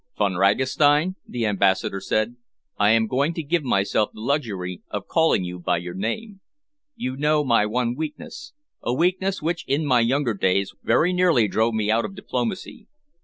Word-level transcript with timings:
"Von 0.17 0.33
Ragastein," 0.33 1.13
the 1.27 1.45
Ambassador 1.45 1.99
said, 2.01 2.35
"I 2.75 2.89
am 2.89 3.05
going 3.05 3.35
to 3.35 3.43
give 3.43 3.61
myself 3.63 4.09
the 4.11 4.19
luxury 4.19 4.81
of 4.89 5.05
calling 5.05 5.43
you 5.43 5.59
by 5.59 5.77
your 5.77 5.93
name. 5.93 6.41
You 6.95 7.15
know 7.15 7.43
my 7.43 7.67
one 7.67 7.93
weakness, 7.95 8.53
a 8.81 8.95
weakness 8.95 9.43
which 9.43 9.63
in 9.67 9.85
my 9.85 9.99
younger 9.99 10.33
days 10.33 10.73
very 10.81 11.13
nearly 11.13 11.47
drove 11.47 11.75
me 11.75 11.91
out 11.91 12.03
of 12.03 12.15
diplomacy. 12.15 12.87